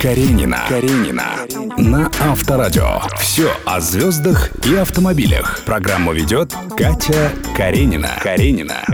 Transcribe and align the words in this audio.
Каренина. 0.00 0.64
Каренина. 0.68 1.24
На 1.78 2.10
Авторадио. 2.20 3.00
Все 3.18 3.50
о 3.64 3.80
звездах 3.80 4.50
и 4.64 4.74
автомобилях. 4.74 5.60
Программу 5.64 6.12
ведет 6.12 6.54
Катя 6.76 7.32
Каренина. 7.56 8.10
Каренина. 8.22 8.84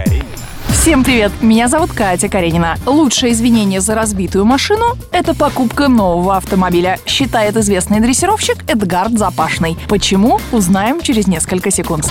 Всем 0.69 1.03
привет! 1.05 1.33
Меня 1.43 1.69
зовут 1.69 1.93
Катя 1.93 2.29
Каренина. 2.29 2.79
Лучшее 2.87 3.33
извинение 3.33 3.81
за 3.81 3.95
разбитую 3.95 4.45
машину– 4.45 4.97
это 5.13 5.35
покупка 5.35 5.89
нового 5.89 6.37
автомобиля, 6.37 6.99
считает 7.05 7.57
известный 7.57 8.01
дрессировщик 8.01 8.59
Эдгард 8.69 9.19
Запашный. 9.19 9.77
Почему? 9.89 10.41
Узнаем 10.53 11.03
через 11.03 11.27
несколько 11.27 11.71
секунд. 11.71 12.11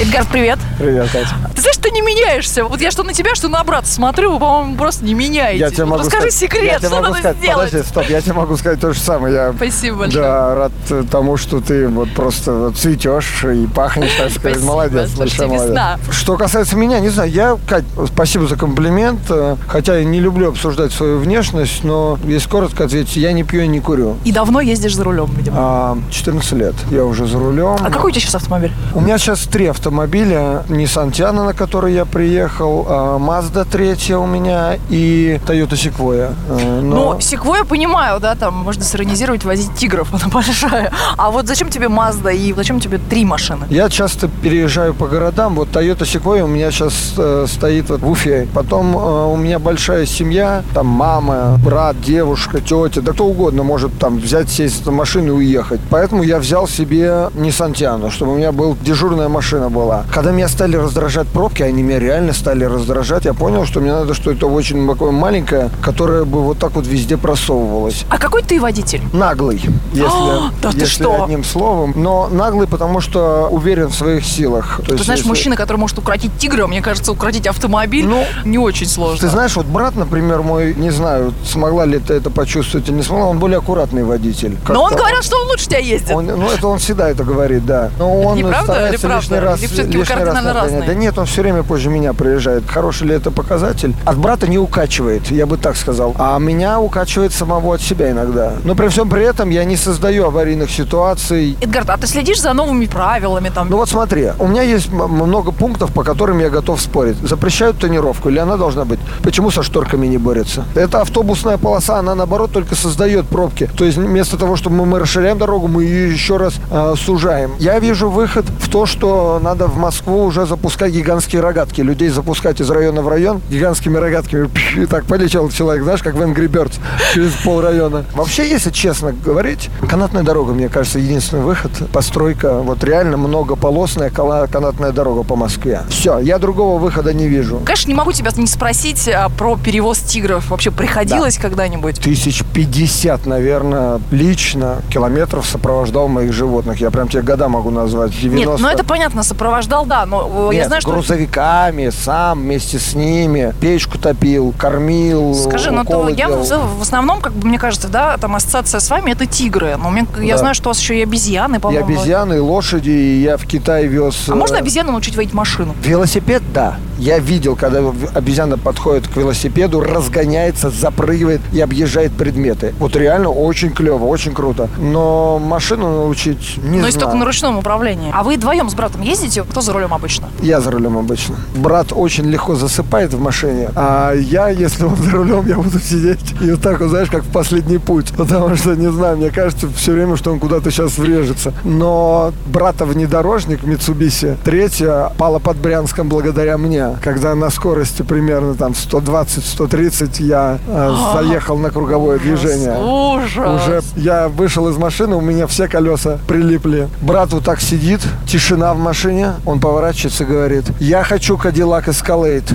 Эдгард, 0.00 0.28
привет. 0.28 0.60
Привет, 0.78 1.10
Катя. 1.10 1.34
Ты 1.56 1.60
знаешь, 1.60 1.76
ты 1.78 1.90
не 1.90 2.02
меняешься. 2.02 2.64
Вот 2.64 2.80
я 2.80 2.92
что 2.92 3.02
на 3.02 3.12
тебя, 3.12 3.34
что 3.34 3.48
на 3.48 3.64
брата 3.64 3.88
смотрю, 3.88 4.34
вы, 4.34 4.38
по-моему, 4.38 4.76
просто 4.76 5.04
не 5.04 5.12
меняетесь. 5.12 5.60
Я 5.60 5.70
тебе 5.70 5.86
могу 5.86 6.04
Расскажи 6.04 6.30
сказать, 6.30 6.34
секрет, 6.34 6.72
я 6.72 6.78
тебе 6.78 6.88
что 6.88 7.00
надо 7.00 7.14
сказать, 7.14 7.36
сделать. 7.38 7.70
Подожди, 7.72 7.88
стоп, 7.88 8.04
я 8.08 8.20
тебе 8.20 8.32
могу 8.34 8.56
сказать 8.56 8.80
то 8.80 8.92
же 8.92 9.00
самое. 9.00 9.34
Я 9.34 9.52
Спасибо 9.56 9.96
большое. 9.98 10.22
да, 10.22 10.54
рад 10.54 10.72
э, 10.90 11.02
тому, 11.10 11.36
что 11.36 11.60
ты 11.60 11.88
вот 11.88 12.14
просто 12.14 12.70
цветешь 12.76 13.42
и 13.42 13.66
пахнешь, 13.66 14.12
так 14.16 14.30
сказать. 14.30 14.58
Спасибо, 14.58 14.66
Молодец, 14.66 15.10
большой 15.10 15.46
молодец. 15.48 15.66
весна. 15.68 15.98
Что 16.12 16.36
касается 16.36 16.76
меня, 16.76 17.00
не 17.00 17.08
знаю, 17.08 17.32
я, 17.32 17.58
Кать, 17.66 17.84
спасибо 18.06 18.46
за 18.46 18.54
комплимент, 18.54 19.22
э, 19.30 19.56
хотя 19.66 19.96
я 19.96 20.04
не 20.04 20.20
люблю 20.20 20.50
обсуждать 20.50 20.92
свою 20.92 21.18
внешность, 21.18 21.82
но 21.82 22.20
если 22.24 22.48
коротко 22.48 22.84
ответить, 22.84 23.16
я 23.16 23.32
не 23.32 23.42
пью 23.42 23.62
и 23.62 23.66
не 23.66 23.80
курю. 23.80 24.16
И 24.24 24.30
давно 24.30 24.60
ездишь 24.60 24.94
за 24.94 25.02
рулем, 25.02 25.28
видимо. 25.36 25.56
А, 25.58 25.98
14 26.12 26.52
лет 26.52 26.74
я 26.92 27.04
уже 27.04 27.26
за 27.26 27.40
рулем. 27.40 27.78
А 27.80 27.90
какой 27.90 28.12
у 28.12 28.14
тебя 28.14 28.20
сейчас 28.20 28.36
автомобиль? 28.36 28.70
У 28.94 29.00
меня 29.00 29.18
сейчас 29.18 29.40
три 29.40 29.66
автомобиля. 29.66 29.87
Nissan 29.90 31.10
Tiana, 31.10 31.44
на 31.44 31.54
который 31.54 31.94
я 31.94 32.04
приехал, 32.04 32.86
а, 32.88 33.18
Mazda 33.18 33.64
3 33.64 34.14
у 34.16 34.26
меня 34.26 34.76
и 34.90 35.40
Toyota 35.46 35.70
Sequoia. 35.70 36.34
Э, 36.48 36.80
Но... 36.80 37.18
Ну, 37.18 37.54
я 37.54 37.64
понимаю, 37.64 38.20
да, 38.20 38.34
там 38.34 38.54
можно 38.54 38.84
сиронизировать, 38.84 39.44
возить 39.44 39.74
тигров, 39.74 40.08
она 40.12 40.28
большая. 40.32 40.92
А 41.16 41.30
вот 41.30 41.46
зачем 41.46 41.70
тебе 41.70 41.88
Мазда 41.88 42.30
и 42.30 42.52
зачем 42.52 42.80
тебе 42.80 42.98
три 42.98 43.24
машины? 43.24 43.66
Я 43.70 43.88
часто 43.88 44.28
переезжаю 44.28 44.94
по 44.94 45.06
городам. 45.06 45.54
Вот 45.54 45.68
Toyota 45.68 46.00
Sequoia 46.00 46.42
у 46.42 46.46
меня 46.46 46.70
сейчас 46.70 47.14
э, 47.16 47.46
стоит 47.48 47.90
вот 47.90 48.00
в 48.00 48.10
Уфе. 48.10 48.48
Потом 48.54 48.96
э, 48.96 49.26
у 49.26 49.36
меня 49.36 49.58
большая 49.58 50.06
семья. 50.06 50.62
Там 50.74 50.86
мама, 50.86 51.58
брат, 51.64 52.00
девушка, 52.00 52.60
тетя. 52.60 53.00
Да 53.00 53.12
кто 53.12 53.26
угодно 53.26 53.62
может 53.62 53.98
там 53.98 54.18
взять, 54.18 54.48
сесть 54.48 54.86
в 54.86 54.92
машину 54.92 55.28
и 55.28 55.30
уехать. 55.30 55.80
Поэтому 55.90 56.22
я 56.22 56.38
взял 56.38 56.68
себе 56.68 57.28
Nissan 57.34 57.72
Tiana, 57.72 58.10
чтобы 58.10 58.32
у 58.32 58.36
меня 58.36 58.52
был 58.52 58.76
дежурная 58.80 59.28
машина 59.28 59.68
была. 59.78 60.04
Когда 60.12 60.32
меня 60.32 60.48
стали 60.48 60.76
раздражать 60.76 61.28
пробки, 61.28 61.62
они 61.62 61.82
меня 61.82 61.98
реально 62.00 62.32
стали 62.32 62.64
раздражать, 62.64 63.24
я 63.26 63.34
понял, 63.34 63.64
что 63.64 63.80
мне 63.80 63.92
надо 63.92 64.12
что-то 64.14 64.46
очень 64.48 64.88
такое 64.88 65.12
маленькое, 65.12 65.70
которое 65.80 66.24
бы 66.24 66.42
вот 66.42 66.58
так 66.58 66.72
вот 66.72 66.86
везде 66.86 67.16
просовывалось. 67.16 68.04
А 68.10 68.18
какой 68.18 68.42
ты 68.42 68.60
водитель? 68.60 69.02
Наглый, 69.12 69.60
если, 69.92 70.60
да 70.62 70.70
ты 70.72 70.78
если 70.78 70.86
что? 71.04 71.22
одним 71.24 71.44
словом. 71.44 71.92
Но 71.96 72.28
наглый, 72.30 72.66
потому 72.66 73.00
что 73.00 73.48
уверен 73.50 73.88
в 73.88 73.94
своих 73.94 74.24
силах. 74.24 74.78
То 74.78 74.86
Ты 74.86 74.92
есть, 74.94 75.04
знаешь, 75.04 75.18
если- 75.20 75.28
мужчина, 75.28 75.56
который 75.56 75.76
может 75.76 75.96
укротить 75.98 76.32
тигра, 76.38 76.66
мне 76.66 76.82
кажется, 76.82 77.12
укротить 77.12 77.46
автомобиль 77.46 78.06
Ну, 78.06 78.24
не 78.44 78.58
очень 78.58 78.86
сложно. 78.86 79.20
Ты 79.20 79.28
знаешь, 79.28 79.54
вот 79.56 79.66
брат, 79.66 79.94
например, 79.94 80.42
мой, 80.42 80.74
не 80.74 80.90
знаю, 80.90 81.32
смогла 81.44 81.84
ли 81.84 81.98
ты 82.00 82.14
это 82.14 82.30
почувствовать 82.30 82.88
или 82.88 82.96
не 82.96 83.02
смогла, 83.02 83.26
он 83.26 83.38
более 83.38 83.58
аккуратный 83.58 84.02
водитель. 84.04 84.56
Но 84.68 84.82
он 84.82 84.94
говорил, 84.94 85.22
что 85.22 85.36
он 85.40 85.48
лучше 85.48 85.66
тебя 85.66 85.78
ездит. 85.78 86.10
он- 86.10 86.26
ну, 86.26 86.48
это 86.50 86.66
он 86.66 86.78
всегда 86.78 87.08
это 87.08 87.22
говорит, 87.22 87.64
да. 87.64 87.90
Но 87.98 88.20
он 88.22 88.36
неправда 88.36 88.72
старается 88.72 89.08
лишний 89.08 89.38
раз, 89.38 89.57
Или 89.58 89.66
всё-таки 89.66 89.98
вы 89.98 90.04
лишний 90.04 90.24
раз 90.24 90.34
нагонять. 90.34 90.62
разные? 90.62 90.82
Да 90.82 90.94
нет, 90.94 91.18
он 91.18 91.26
все 91.26 91.42
время 91.42 91.62
позже 91.62 91.90
меня 91.90 92.12
приезжает. 92.12 92.64
Хороший 92.68 93.08
ли 93.08 93.14
это 93.14 93.30
показатель? 93.30 93.94
От 94.04 94.18
брата 94.18 94.46
не 94.48 94.58
укачивает, 94.58 95.30
я 95.30 95.46
бы 95.46 95.56
так 95.56 95.76
сказал. 95.76 96.14
А 96.18 96.38
меня 96.38 96.80
укачивает 96.80 97.32
самого 97.32 97.74
от 97.74 97.80
себя 97.80 98.10
иногда. 98.10 98.54
Но 98.64 98.74
при 98.74 98.88
всем 98.88 99.08
при 99.08 99.24
этом 99.24 99.50
я 99.50 99.64
не 99.64 99.76
создаю 99.76 100.26
аварийных 100.26 100.70
ситуаций. 100.70 101.56
Эдгард, 101.60 101.90
а 101.90 101.96
ты 101.96 102.06
следишь 102.06 102.40
за 102.40 102.52
новыми 102.52 102.86
правилами 102.86 103.50
там? 103.50 103.68
Ну 103.70 103.76
вот 103.76 103.88
смотри, 103.88 104.30
у 104.38 104.46
меня 104.46 104.62
есть 104.62 104.90
много 104.90 105.52
пунктов, 105.52 105.92
по 105.92 106.04
которым 106.04 106.38
я 106.38 106.50
готов 106.50 106.80
спорить. 106.80 107.16
Запрещают 107.18 107.78
тонировку 107.78 108.28
или 108.28 108.38
она 108.38 108.56
должна 108.56 108.84
быть? 108.84 109.00
Почему 109.22 109.50
со 109.50 109.62
шторками 109.62 110.06
не 110.06 110.18
борются? 110.18 110.64
Это 110.74 111.00
автобусная 111.00 111.58
полоса, 111.58 111.98
она 111.98 112.14
наоборот 112.14 112.52
только 112.52 112.74
создает 112.74 113.26
пробки. 113.26 113.68
То 113.76 113.84
есть 113.84 113.98
вместо 113.98 114.36
того, 114.36 114.56
чтобы 114.56 114.84
мы 114.86 114.98
расширяем 114.98 115.38
дорогу, 115.38 115.68
мы 115.68 115.84
ее 115.84 116.12
еще 116.12 116.36
раз 116.36 116.54
э, 116.70 116.94
сужаем. 116.96 117.52
Я 117.58 117.78
вижу 117.78 118.10
выход 118.10 118.46
в 118.60 118.70
то, 118.70 118.86
что 118.86 119.40
надо 119.48 119.66
в 119.66 119.78
Москву 119.78 120.24
уже 120.24 120.44
запускать 120.44 120.92
гигантские 120.92 121.40
рогатки. 121.40 121.80
Людей 121.80 122.10
запускать 122.10 122.60
из 122.60 122.68
района 122.70 123.00
в 123.00 123.08
район 123.08 123.40
гигантскими 123.50 123.96
рогатками. 123.96 124.50
И 124.76 124.84
так 124.84 125.06
полетел 125.06 125.48
человек, 125.48 125.84
знаешь, 125.84 126.02
как 126.02 126.14
в 126.16 126.20
Angry 126.20 126.48
Birds 126.48 126.74
через 127.14 127.32
пол 127.44 127.62
района. 127.62 128.04
Вообще, 128.14 128.46
если 128.46 128.70
честно 128.70 129.12
говорить, 129.12 129.70
канатная 129.88 130.22
дорога, 130.22 130.52
мне 130.52 130.68
кажется, 130.68 130.98
единственный 130.98 131.42
выход. 131.42 131.72
Постройка, 131.94 132.58
вот 132.58 132.84
реально 132.84 133.16
многополосная 133.16 134.10
канатная 134.10 134.92
дорога 134.92 135.22
по 135.22 135.34
Москве. 135.34 135.80
Все, 135.88 136.18
я 136.18 136.38
другого 136.38 136.78
выхода 136.78 137.14
не 137.14 137.26
вижу. 137.26 137.60
Конечно, 137.64 137.88
не 137.88 137.94
могу 137.94 138.12
тебя 138.12 138.30
не 138.36 138.46
спросить 138.46 139.08
а, 139.08 139.30
про 139.30 139.56
перевоз 139.56 139.98
тигров. 140.00 140.50
Вообще 140.50 140.70
приходилось 140.70 141.38
когда-нибудь? 141.38 142.00
Тысяч 142.00 142.44
пятьдесят, 142.52 143.24
наверное, 143.24 143.98
лично 144.10 144.82
километров 144.90 145.46
сопровождал 145.46 146.08
моих 146.08 146.34
животных. 146.34 146.82
Я 146.82 146.90
прям 146.90 147.08
тебе 147.08 147.22
года 147.22 147.48
могу 147.48 147.70
назвать. 147.70 148.12
90. 148.12 148.36
Нет, 148.36 148.60
ну 148.60 148.68
это 148.68 148.84
понятно, 148.84 149.22
сопровождал, 149.42 149.86
да, 149.86 150.04
но 150.04 150.50
э, 150.50 150.54
я 150.54 150.58
Нет, 150.60 150.66
знаю, 150.66 150.82
с 150.82 150.84
что... 150.84 150.92
грузовиками, 150.92 151.90
сам 151.90 152.40
вместе 152.40 152.78
с 152.80 152.94
ними, 152.94 153.54
печку 153.60 153.96
топил, 153.96 154.52
кормил, 154.58 155.32
Скажи, 155.34 155.70
ну 155.70 155.84
то 155.84 156.08
я 156.08 156.14
делал. 156.26 156.42
в, 156.42 156.78
в 156.78 156.82
основном, 156.82 157.20
как 157.20 157.32
бы 157.34 157.46
мне 157.46 157.58
кажется, 157.58 157.86
да, 157.88 158.16
там 158.16 158.34
ассоциация 158.34 158.80
с 158.80 158.90
вами 158.90 159.12
это 159.12 159.26
тигры. 159.26 159.76
Но 159.80 159.90
мне- 159.90 160.06
я 160.20 160.34
Да. 160.34 160.38
знаю, 160.38 160.54
что 160.56 160.68
у 160.68 160.70
вас 160.70 160.80
еще 160.80 160.98
и 160.98 161.02
обезьяны, 161.04 161.56
И 161.56 161.58
по-моему. 161.60 161.86
обезьяны, 161.86 162.34
и 162.34 162.38
лошади, 162.38 162.90
и 162.90 163.22
я 163.22 163.36
в 163.36 163.46
Китай 163.46 163.86
вез... 163.86 164.28
А 164.28 164.34
можно 164.34 164.56
э, 164.56 164.58
обезьяну 164.58 164.90
научить 164.90 165.16
водить 165.16 165.32
машину? 165.34 165.74
Велосипед, 165.84 166.42
да. 166.52 166.76
Я 166.98 167.20
видел, 167.20 167.54
когда 167.54 167.78
обезьяна 168.14 168.58
подходит 168.58 169.06
к 169.06 169.16
велосипеду, 169.16 169.80
разгоняется, 169.80 170.68
запрыгивает 170.68 171.40
и 171.52 171.60
объезжает 171.60 172.10
предметы. 172.12 172.74
Вот 172.80 172.96
реально 172.96 173.28
очень 173.30 173.70
клево, 173.70 174.04
очень 174.06 174.34
круто. 174.34 174.68
Но 174.78 175.38
машину 175.38 175.88
научить 175.88 176.56
не 176.56 176.62
Но 176.64 176.70
знаю. 176.72 176.86
если 176.86 176.98
только 177.00 177.14
на 177.14 177.24
ручном 177.24 177.58
управлении. 177.58 178.10
А 178.12 178.24
вы 178.24 178.34
вдвоем 178.34 178.68
с 178.68 178.74
братом 178.74 179.02
ездите? 179.02 179.27
Кто 179.50 179.60
за 179.60 179.72
рулем 179.72 179.92
обычно? 179.94 180.28
Я 180.42 180.60
за 180.60 180.70
рулем 180.70 180.96
обычно. 180.96 181.36
Брат 181.54 181.88
очень 181.92 182.24
легко 182.24 182.54
засыпает 182.54 183.14
в 183.14 183.20
машине, 183.20 183.70
а 183.74 184.12
я, 184.12 184.48
если 184.48 184.84
он 184.84 184.96
за 184.96 185.10
рулем, 185.10 185.46
я 185.46 185.56
буду 185.56 185.78
сидеть 185.78 186.18
и 186.40 186.50
вот 186.50 186.60
так 186.60 186.80
вот, 186.80 186.90
знаешь, 186.90 187.08
как 187.10 187.22
в 187.22 187.30
последний 187.32 187.78
путь. 187.78 188.12
Потому 188.16 188.56
что, 188.56 188.74
не 188.74 188.90
знаю, 188.90 189.16
мне 189.16 189.30
кажется 189.30 189.68
все 189.76 189.92
время, 189.92 190.16
что 190.16 190.32
он 190.32 190.38
куда-то 190.38 190.70
сейчас 190.70 190.98
врежется. 190.98 191.52
Но 191.64 192.32
брата 192.46 192.84
внедорожник 192.84 193.62
Mitsubishi, 193.62 194.36
третья, 194.44 195.12
пала 195.18 195.38
под 195.38 195.56
Брянском 195.58 196.08
благодаря 196.08 196.58
мне. 196.58 196.96
Когда 197.02 197.34
на 197.34 197.50
скорости 197.50 198.02
примерно 198.02 198.54
там 198.54 198.72
120-130 198.72 200.22
я 200.22 200.58
э, 200.66 200.94
заехал 201.14 201.58
на 201.58 201.70
круговое 201.70 202.18
движение. 202.18 202.76
Ужас. 202.78 203.62
Уже 203.62 203.82
я 203.96 204.28
вышел 204.28 204.68
из 204.68 204.76
машины, 204.76 205.16
у 205.16 205.20
меня 205.20 205.46
все 205.46 205.68
колеса 205.68 206.18
прилипли. 206.28 206.88
Брат 207.00 207.32
вот 207.32 207.44
так 207.44 207.60
сидит, 207.60 208.00
тишина 208.26 208.74
в 208.74 208.78
машине. 208.78 209.17
Он 209.44 209.60
поворачивается 209.60 210.24
и 210.24 210.26
говорит, 210.26 210.64
я 210.80 211.04
хочу 211.04 211.36
Кадиллак 211.36 211.88
Escalade. 211.88 212.54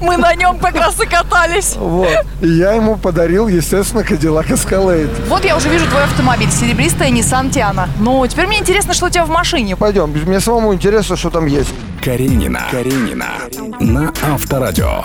Мы 0.00 0.16
на 0.16 0.34
нем 0.34 0.58
как 0.58 0.74
раз 0.74 1.00
и 1.00 1.06
катались. 1.06 1.74
Вот. 1.76 2.08
И 2.40 2.48
я 2.48 2.72
ему 2.72 2.96
подарил, 2.96 3.48
естественно, 3.48 4.04
Кадиллак 4.04 4.50
Escalade. 4.50 5.10
Вот 5.28 5.44
я 5.44 5.56
уже 5.56 5.68
вижу 5.68 5.86
твой 5.86 6.04
автомобиль, 6.04 6.50
серебристая 6.50 7.10
Nissan 7.10 7.50
Tiana. 7.50 7.88
Ну, 7.98 8.26
теперь 8.26 8.46
мне 8.46 8.58
интересно, 8.58 8.94
что 8.94 9.06
у 9.06 9.10
тебя 9.10 9.24
в 9.24 9.30
машине. 9.30 9.76
Пойдем, 9.76 10.10
мне 10.10 10.40
самому 10.40 10.74
интересно, 10.74 11.16
что 11.16 11.30
там 11.30 11.46
есть. 11.46 11.70
Каренина. 12.02 12.62
Каренина. 12.70 13.28
На 13.80 14.12
Авторадио. 14.22 15.04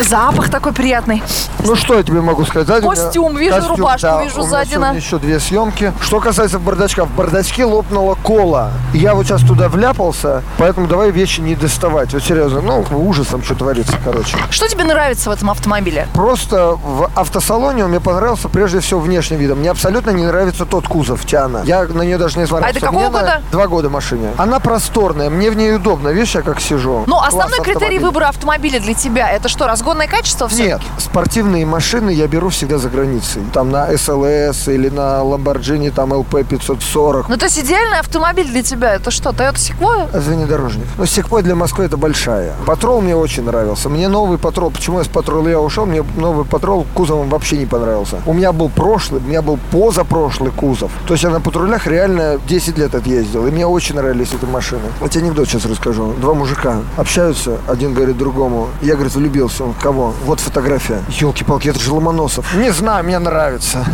Запах 0.00 0.50
такой 0.50 0.72
приятный. 0.72 1.22
Ну 1.64 1.74
что 1.74 1.94
я 1.94 2.02
тебе 2.02 2.20
могу 2.20 2.44
сказать? 2.44 2.66
Сзади 2.68 2.84
меня 2.84 2.94
Костюм, 2.94 3.36
вижу, 3.36 3.68
рубашку 3.68 4.20
вижу 4.22 4.36
у 4.36 4.46
меня 4.46 4.50
сзади 4.50 4.74
на- 4.76 4.92
еще 4.92 5.18
две 5.18 5.40
съемки. 5.40 5.92
Что 6.00 6.20
касается 6.20 6.58
бардачка, 6.58 7.06
в 7.06 7.10
бардачке 7.10 7.64
лопнула 7.64 8.14
кола. 8.22 8.72
Я 8.92 9.14
вот 9.14 9.26
сейчас 9.26 9.40
туда 9.42 9.68
вляпался, 9.68 10.42
поэтому 10.58 10.86
давай 10.86 11.10
вещи 11.10 11.40
не 11.40 11.54
доставать. 11.54 12.12
Вот 12.12 12.22
серьезно, 12.22 12.60
ну, 12.60 12.84
ужасом 12.96 13.42
что 13.42 13.54
творится, 13.54 13.94
короче. 14.04 14.36
Что 14.50 14.68
тебе 14.68 14.84
нравится 14.84 15.30
в 15.30 15.32
этом 15.32 15.50
автомобиле? 15.50 16.06
Просто 16.14 16.72
в 16.74 17.10
автосалоне 17.14 17.84
он 17.84 17.90
мне 17.90 18.00
понравился 18.00 18.48
прежде 18.48 18.80
всего 18.80 19.00
внешним 19.00 19.38
видом. 19.38 19.58
Мне 19.60 19.70
абсолютно 19.70 20.10
не 20.10 20.24
нравится 20.24 20.66
тот 20.66 20.86
кузов 20.86 21.24
Тиана. 21.24 21.62
Я 21.64 21.84
на 21.84 22.02
нее 22.02 22.18
даже 22.18 22.38
не 22.38 22.46
смотрел. 22.46 22.68
А 22.68 22.70
это 22.70 22.80
какого 22.80 23.08
года? 23.08 23.40
Два 23.50 23.66
года 23.66 23.88
машине. 23.88 24.30
Она 24.36 24.60
просторная, 24.60 25.30
мне 25.30 25.50
в 25.50 25.56
ней 25.56 25.74
удобно. 25.74 26.08
Видишь, 26.10 26.34
я 26.34 26.42
как 26.42 26.60
сижу. 26.60 27.04
Ну, 27.06 27.16
Класс 27.16 27.28
основной 27.28 27.58
критерий 27.60 27.74
автомобиля. 27.96 28.06
выбора 28.06 28.28
автомобиля 28.28 28.80
для 28.80 28.94
тебя 28.94 29.30
это 29.30 29.48
что, 29.48 29.66
разгон 29.66 29.85
разгонное 29.86 30.08
качество 30.08 30.48
все 30.48 30.64
Нет, 30.64 30.80
спортивные 30.98 31.64
машины 31.64 32.10
я 32.10 32.26
беру 32.26 32.48
всегда 32.48 32.78
за 32.78 32.88
границей. 32.88 33.42
Там 33.52 33.70
на 33.70 33.88
SLS 33.92 34.74
или 34.74 34.88
на 34.88 35.20
Lamborghini, 35.20 35.92
там 35.92 36.12
LP 36.12 36.44
540. 36.44 37.28
Ну, 37.28 37.36
то 37.36 37.44
есть 37.44 37.58
идеальный 37.58 38.00
автомобиль 38.00 38.48
для 38.48 38.62
тебя 38.62 38.94
это 38.94 39.12
что, 39.12 39.30
Toyota 39.30 39.54
Sequoia? 39.54 40.08
Это 40.08 40.20
внедорожник. 40.20 40.86
Но 40.98 41.06
Секвой 41.06 41.42
для 41.42 41.54
Москвы 41.54 41.84
это 41.84 41.96
большая. 41.96 42.52
Патрол 42.66 43.00
мне 43.00 43.14
очень 43.14 43.44
нравился. 43.44 43.88
Мне 43.88 44.08
новый 44.08 44.38
патрол, 44.38 44.70
почему 44.70 44.98
я 44.98 45.04
с 45.04 45.08
патрола 45.08 45.48
я 45.48 45.60
ушел, 45.60 45.86
мне 45.86 46.04
новый 46.16 46.44
патрол 46.44 46.84
кузовом 46.94 47.28
вообще 47.28 47.56
не 47.56 47.66
понравился. 47.66 48.16
У 48.26 48.32
меня 48.32 48.52
был 48.52 48.68
прошлый, 48.68 49.20
у 49.20 49.28
меня 49.28 49.40
был 49.40 49.58
позапрошлый 49.70 50.50
кузов. 50.50 50.90
То 51.06 51.14
есть 51.14 51.22
я 51.22 51.30
на 51.30 51.40
патрулях 51.40 51.86
реально 51.86 52.40
10 52.48 52.78
лет 52.78 52.94
отъездил. 52.94 53.46
И 53.46 53.50
мне 53.52 53.66
очень 53.66 53.94
нравились 53.94 54.32
эти 54.32 54.50
машины. 54.50 54.82
Тебе 55.10 55.26
анекдот 55.26 55.48
сейчас 55.48 55.64
расскажу. 55.64 56.12
Два 56.20 56.34
мужика 56.34 56.78
общаются, 56.96 57.58
один 57.68 57.94
говорит 57.94 58.18
другому. 58.18 58.68
Я, 58.82 58.94
говорит, 58.94 59.14
влюбился. 59.14 59.64
Он, 59.64 59.75
кого? 59.76 60.14
Вот 60.24 60.40
фотография. 60.40 61.02
Елки-палки, 61.08 61.68
это 61.68 61.78
же 61.80 61.92
Ломоносов. 61.92 62.54
Не 62.54 62.70
знаю, 62.70 63.04
мне 63.04 63.18
нравится. 63.18 63.84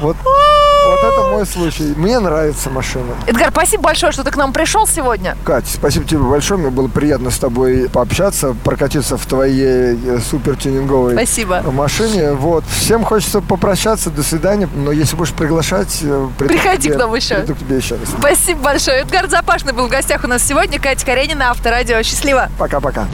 Вот, 0.00 0.16
вот, 0.22 0.98
это 1.02 1.20
мой 1.30 1.46
случай. 1.46 1.94
Мне 1.96 2.18
нравится 2.18 2.68
машина. 2.68 3.14
Эдгар, 3.26 3.50
спасибо 3.50 3.84
большое, 3.84 4.12
что 4.12 4.22
ты 4.22 4.30
к 4.30 4.36
нам 4.36 4.52
пришел 4.52 4.86
сегодня. 4.86 5.34
Кать, 5.44 5.64
спасибо 5.66 6.04
тебе 6.04 6.18
большое. 6.20 6.60
Мне 6.60 6.70
было 6.70 6.88
приятно 6.88 7.30
с 7.30 7.38
тобой 7.38 7.88
пообщаться, 7.88 8.54
прокатиться 8.64 9.16
в 9.16 9.24
твоей 9.24 9.98
э, 10.04 10.18
супер 10.20 10.56
тюнинговой 10.56 11.14
Спасибо. 11.14 11.62
машине. 11.70 12.32
Вот. 12.32 12.64
Всем 12.66 13.02
хочется 13.04 13.40
попрощаться. 13.40 14.10
До 14.10 14.22
свидания. 14.22 14.68
Но 14.74 14.92
если 14.92 15.16
будешь 15.16 15.32
приглашать, 15.32 16.00
э, 16.02 16.28
приду 16.36 16.52
Приходи 16.52 16.82
тебе- 16.88 16.94
к 16.94 16.98
нам 16.98 17.14
еще. 17.14 17.36
Приду 17.36 17.54
к 17.54 17.58
тебе 17.60 17.76
еще 17.78 17.94
раз. 17.94 18.08
Спасибо 18.18 18.60
большое. 18.60 18.98
Эдгар 19.02 19.30
Запашный 19.30 19.72
был 19.72 19.86
в 19.86 19.90
гостях 19.90 20.22
у 20.24 20.26
нас 20.26 20.42
сегодня. 20.42 20.78
Катя 20.78 21.06
Каренина, 21.06 21.50
Авторадио. 21.50 22.02
Счастливо. 22.02 22.50
Пока-пока. 22.58 23.06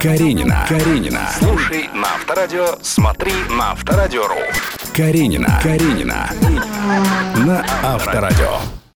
Каренина. 0.00 0.64
Каренина. 0.66 1.28
Слушай 1.38 1.90
на 1.92 2.14
Авторадио, 2.14 2.78
смотри 2.80 3.34
на 3.50 3.72
Авторадио.ру. 3.72 4.34
Каренина. 4.96 5.60
Каренина. 5.62 6.30
На 7.36 7.62
Авторадио. 7.82 8.79